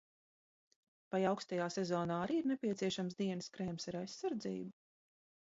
[1.15, 4.75] Vai aukstajā sezonā arī ir nepieciešams dienas krēms ar aizsardzību?